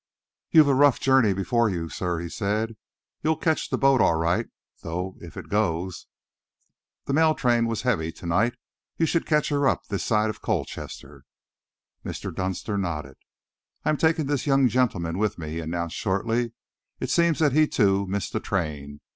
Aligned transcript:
"You've 0.49 0.67
a 0.67 0.73
rough 0.73 0.99
journey 0.99 1.31
before 1.31 1.69
you, 1.69 1.87
sir," 1.87 2.17
he 2.17 2.27
said. 2.27 2.75
"You'll 3.21 3.37
catch 3.37 3.69
the 3.69 3.77
boat 3.77 4.01
all 4.01 4.15
right, 4.15 4.47
though 4.81 5.15
if 5.19 5.37
it 5.37 5.47
goes. 5.47 6.07
The 7.05 7.13
mail 7.13 7.35
train 7.35 7.67
was 7.67 7.83
very 7.83 7.93
heavy 7.97 8.11
to 8.13 8.25
night. 8.25 8.55
You 8.97 9.05
should 9.05 9.27
catch 9.27 9.49
her 9.49 9.67
up 9.67 9.85
this 9.89 10.03
side 10.03 10.31
of 10.31 10.41
Colchester." 10.41 11.23
Mr. 12.03 12.33
Dunster 12.33 12.79
nodded. 12.79 13.17
"I 13.85 13.89
am 13.89 13.97
taking 13.97 14.25
this 14.25 14.47
young 14.47 14.67
gentleman 14.69 15.19
with 15.19 15.37
me," 15.37 15.51
he 15.51 15.59
announced 15.59 15.97
shortly. 15.97 16.53
"It 16.99 17.11
seems 17.11 17.37
that 17.37 17.53
he, 17.53 17.67
too, 17.67 18.07
missed 18.07 18.33
the 18.33 18.39
train. 18.39 19.01